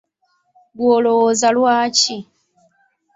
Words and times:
Ggwe 0.75 0.87
olowooza 0.97 1.47
lwaki? 1.57 2.17